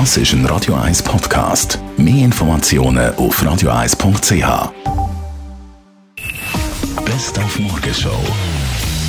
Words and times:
Das 0.00 0.16
ist 0.16 0.32
ein 0.32 0.44
Radio 0.46 0.74
1 0.74 1.04
Podcast. 1.04 1.78
Mehr 1.96 2.24
Informationen 2.24 3.14
auf 3.14 3.40
radio1.ch. 3.40 4.72
Best 7.04 7.38
auf 7.38 7.58
Morgenshow 7.60 8.18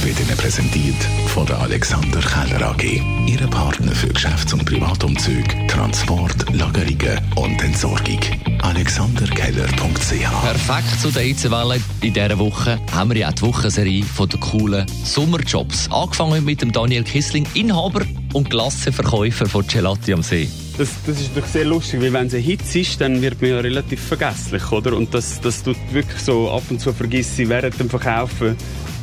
wird 0.03 0.19
Ihnen 0.19 0.37
präsentiert 0.37 1.03
von 1.33 1.47
der 1.47 1.59
Alexander 1.59 2.19
Keller 2.19 2.69
AG. 2.69 3.01
Ihre 3.25 3.47
Partner 3.47 3.93
für 3.93 4.09
Geschäfts- 4.09 4.53
und 4.53 4.63
Privatumzug, 4.63 5.43
Transport, 5.67 6.53
Lagerungen 6.53 7.19
und 7.35 7.63
Entsorgung. 7.63 8.19
AlexanderKeller.ch 8.61 10.43
Perfekt 10.43 11.01
zu 11.01 11.09
der 11.09 11.23
Hitzewelle. 11.23 11.81
In 12.01 12.13
dieser 12.13 12.37
Woche 12.37 12.79
haben 12.91 13.09
wir 13.09 13.17
ja 13.17 13.31
die 13.31 13.41
Wochenserie 13.41 14.03
von 14.03 14.29
den 14.29 14.39
coolen 14.39 14.85
Sommerjobs. 15.03 15.89
Angefangen 15.91 16.45
mit 16.45 16.61
dem 16.61 16.71
Daniel 16.71 17.03
Kissling, 17.03 17.47
Inhaber 17.55 18.01
und 18.33 18.51
Klassenverkäufer 18.51 19.47
von 19.47 19.65
Gelati 19.65 20.13
am 20.13 20.21
See. 20.21 20.47
Das, 20.77 20.89
das 21.07 21.21
ist 21.21 21.31
doch 21.37 21.45
sehr 21.45 21.63
lustig, 21.63 22.01
weil 22.01 22.11
wenn 22.11 22.27
es 22.27 22.33
ein 22.33 22.41
Hitze 22.41 22.79
ist, 22.79 22.99
dann 22.99 23.21
wird 23.21 23.41
man 23.41 23.51
ja 23.51 23.59
relativ 23.59 24.01
vergesslich, 24.01 24.71
oder? 24.73 24.97
Und 24.97 25.13
das, 25.13 25.39
das 25.39 25.63
tut 25.63 25.77
wirklich 25.91 26.21
so 26.21 26.51
ab 26.51 26.63
und 26.69 26.81
zu 26.81 26.91
vergessen 26.91 27.47
während 27.47 27.79
dem 27.79 27.89
Verkaufen, 27.89 28.57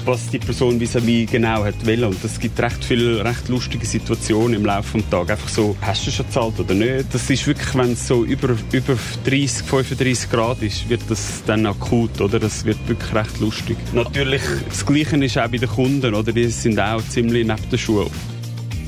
was 0.05 0.29
die 0.29 0.39
Person 0.39 0.79
vis-à-vis 0.79 1.31
genau 1.31 1.65
hat 1.65 1.87
wollen. 1.87 2.05
Und 2.05 2.23
das 2.23 2.39
gibt 2.39 2.61
recht 2.61 2.85
viele 2.85 3.25
recht 3.25 3.49
lustige 3.49 3.87
Situationen 3.87 4.55
im 4.55 4.67
Laufe 4.67 4.99
des 4.99 5.09
Tages. 5.09 5.31
Einfach 5.31 5.49
so, 5.49 5.75
hast 5.81 6.07
du 6.07 6.11
schon 6.11 6.27
gezahlt 6.27 6.61
oder 6.61 6.75
nicht? 6.75 7.07
Das 7.11 7.31
ist 7.31 7.47
wirklich, 7.47 7.75
wenn 7.75 7.93
es 7.93 8.07
so 8.07 8.23
über, 8.23 8.51
über 8.73 8.99
30, 9.25 9.67
35 9.67 10.31
Grad 10.31 10.61
ist, 10.61 10.87
wird 10.91 11.01
das 11.09 11.43
dann 11.47 11.65
akut, 11.65 12.21
oder? 12.21 12.39
Das 12.39 12.67
wird 12.67 12.87
wirklich 12.87 13.15
recht 13.15 13.41
lustig. 13.41 13.79
Natürlich, 13.95 14.43
das 14.69 14.85
Gleiche 14.85 15.17
ist 15.25 15.39
auch 15.39 15.49
bei 15.49 15.57
den 15.57 15.71
Kunden, 15.71 16.15
oder? 16.15 16.33
Die 16.33 16.49
sind 16.49 16.79
auch 16.79 17.01
ziemlich 17.09 17.47
neben 17.47 17.71
der 17.71 17.79
Schule 17.79 18.11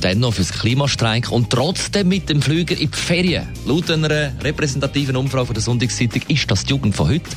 dann 0.04 0.20
noch 0.20 0.34
fürs 0.34 0.52
Klimastreik 0.52 1.32
und 1.32 1.48
trotzdem 1.48 2.08
mit 2.08 2.28
dem 2.28 2.42
Flüger 2.42 2.76
in 2.76 2.90
die 2.90 2.96
Ferien. 2.96 3.48
Laut 3.64 3.90
einer 3.90 4.32
repräsentativen 4.42 5.16
Umfrage 5.16 5.46
von 5.46 5.54
der 5.54 5.62
Sonntagszeitung 5.62 6.20
ist 6.28 6.50
das 6.50 6.64
die 6.64 6.70
Jugend 6.70 6.94
von 6.94 7.08
heute. 7.08 7.30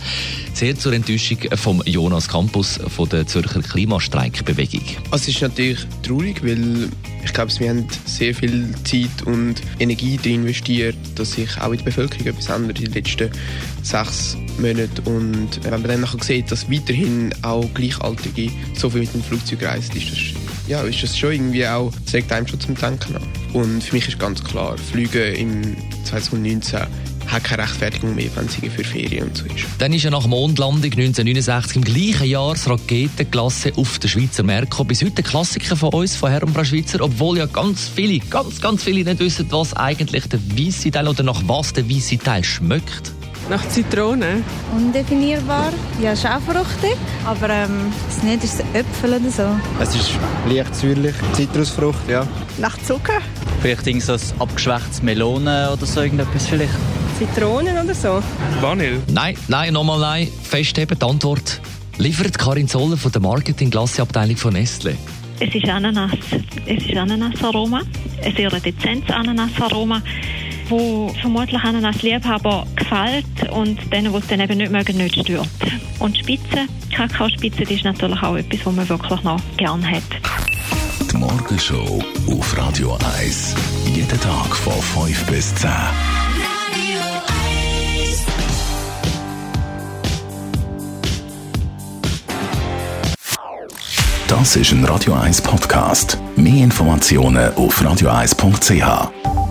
Sehr 0.54 0.78
zur 0.78 0.92
Enttäuschung 0.92 1.38
vom 1.56 1.82
Jonas 1.86 2.28
Campus 2.28 2.78
von 2.96 3.08
der 3.08 3.26
Zürcher 3.26 3.62
Klimastreikbewegung. 3.62 4.84
Es 5.14 5.28
ist 5.30 5.42
natürlich 5.42 5.80
traurig, 6.04 6.44
weil 6.44 6.90
ich 7.24 7.34
glaube, 7.34 7.52
wir 7.58 7.70
haben 7.70 7.88
sehr 8.06 8.36
viel 8.36 8.76
Zeit 8.84 9.26
und 9.26 9.56
Energie 9.80 10.20
investiert, 10.24 10.98
dass 11.16 11.34
sich 11.34 11.50
auch 11.62 11.72
in 11.72 11.78
der 11.78 11.86
Bevölkerung 11.86 12.28
etwas 12.28 12.50
ändert 12.50 12.80
in 12.80 12.86
den 12.86 12.94
letzten 12.96 13.32
sechs 13.82 14.36
Monaten. 14.60 15.02
Und 15.06 15.64
wenn 15.64 15.72
man 15.72 15.84
dann 15.84 16.06
sieht, 16.22 16.52
dass 16.52 16.70
weiterhin 16.70 17.34
auch 17.44 17.66
Gleichaltrige 17.74 18.52
so 18.74 18.90
viel 18.90 19.02
mit 19.02 19.14
dem 19.14 19.24
Flugzeug 19.24 19.64
reisen, 19.64 19.96
ist 19.96 20.12
das 20.12 20.57
ja, 20.68 20.82
ist 20.82 21.02
das 21.02 21.18
schon 21.18 21.32
irgendwie 21.32 21.66
auch, 21.66 21.92
sagt 22.06 22.32
einem 22.32 22.48
schon 22.48 22.60
zum 22.60 22.76
Denken 22.76 23.16
an. 23.16 23.24
Und 23.54 23.84
für 23.84 23.96
mich 23.96 24.08
ist 24.08 24.20
ganz 24.20 24.44
klar, 24.44 24.78
Flüge 24.78 25.32
im 25.32 25.76
2019 26.04 26.82
hat 27.28 27.44
keine 27.44 27.64
Rechtfertigung 27.64 28.16
mehr, 28.16 28.30
wenn 28.36 28.48
sie 28.48 28.70
für 28.70 28.84
Ferien 28.84 29.28
und 29.28 29.38
so 29.38 29.46
ist. 29.46 29.66
Dann 29.80 29.92
ist 29.94 30.04
ja 30.04 30.10
nach 30.10 30.28
Mondlandung 30.28 30.92
1969 30.92 31.76
im 31.76 31.84
gleichen 31.84 32.28
Jahr 32.28 32.54
das 32.54 32.70
Raketenklasse 32.70 33.74
auf 33.76 34.00
der 34.00 34.08
Schweizer 34.08 34.44
Merkur. 34.44 34.86
Bis 34.86 35.04
heute 35.04 35.24
Klassiker 35.24 35.76
von 35.76 35.94
uns, 35.94 36.16
von 36.16 36.32
Herrn 36.32 36.54
Bra 36.54 36.64
Schweizer, 36.64 37.02
obwohl 37.02 37.38
ja 37.38 37.46
ganz 37.46 37.90
viele, 37.94 38.20
ganz, 38.20 38.62
ganz 38.62 38.84
viele 38.84 39.04
nicht 39.04 39.20
wissen, 39.20 39.48
was 39.50 39.74
eigentlich 39.74 40.28
der 40.28 40.40
weiße 40.40 40.92
Teil 40.92 41.08
oder 41.08 41.24
nach 41.24 41.42
was 41.48 41.74
der 41.74 41.90
weiße 41.90 42.18
Teil 42.18 42.44
schmeckt. 42.44 43.17
Nach 43.50 43.66
Zitrone. 43.70 44.44
Undefinierbar. 44.76 45.72
Ja, 46.02 46.12
ist 46.12 46.26
auch 46.26 46.42
fruchtig. 46.42 46.98
Aber 47.26 47.50
ähm, 47.50 47.94
das 48.08 48.22
nicht 48.24 48.44
ist 48.44 48.60
Äpfel 48.74 49.14
oder 49.14 49.32
so. 49.32 49.44
Es 49.82 49.96
ist 49.96 50.12
leicht 50.50 50.76
säuerlich. 50.76 51.16
Zitrusfrucht, 51.32 52.10
ja. 52.10 52.28
Nach 52.58 52.78
Zucker. 52.84 53.20
Vielleicht 53.62 53.88
irgend 53.88 54.04
so 54.04 54.14
ein 54.14 54.20
abgeschwächtes 54.40 55.02
Melone 55.02 55.70
oder 55.72 55.86
so 55.86 56.02
irgendetwas 56.02 56.48
vielleicht. 56.48 56.74
Zitronen 57.18 57.78
oder 57.78 57.96
so. 57.96 58.22
Vanille. 58.60 59.02
Nein, 59.12 59.38
nein, 59.48 59.74
nochmal 59.74 60.00
nein. 60.00 60.28
Festheben, 60.44 61.00
die 61.00 61.06
Antwort 61.06 61.62
liefert 61.98 62.38
Karin 62.38 62.68
Zoller 62.68 62.98
von 62.98 63.12
der 63.14 63.22
Marketing-Glasseabteilung 63.22 64.36
von 64.36 64.54
Nestle. 64.54 64.98
Es 65.40 65.54
ist 65.54 65.70
Ananas. 65.70 66.12
Es 66.66 66.84
ist 66.84 66.98
Ananasaroma. 66.98 67.82
Ein 68.24 68.36
sehr 68.36 68.50
dezentes 68.50 69.16
Ananasaroma 69.16 70.02
wo 70.70 71.10
vermutlich 71.22 71.62
Ananas-Liebhaber 71.62 72.66
gefällt 72.76 73.52
und 73.52 73.92
denen, 73.92 74.12
die 74.12 74.18
es 74.18 74.28
dann 74.28 74.40
eben 74.40 74.58
nicht 74.58 74.72
mögen, 74.72 74.98
nicht 74.98 75.20
stört. 75.20 75.48
Und 76.00 76.18
Spitze, 76.18 76.68
Kakaospitze, 76.92 77.64
die 77.64 77.76
ist 77.76 77.84
natürlich 77.84 78.22
auch 78.22 78.36
etwas, 78.36 78.66
was 78.66 78.76
man 78.76 78.90
wirklich 78.90 79.24
noch 79.24 79.40
gerne 79.58 79.90
hat. 79.90 80.04
Die 81.12 81.18
Morgenshow 81.18 82.04
auf 82.30 82.58
Radio 82.58 82.98
1. 83.20 83.56
Jeden 83.96 84.20
Tag 84.20 84.56
von 84.56 84.74
5 85.06 85.26
bis 85.28 85.56
10. 85.56 85.70
Das 94.28 94.58
ist 94.58 94.72
ein 94.74 94.84
Radio 94.84 95.14
1 95.14 95.42
Podcast. 95.42 96.18
Mehr 96.36 96.66
Informationen 96.66 97.54
auf 97.56 97.82
radio1.ch. 97.82 99.47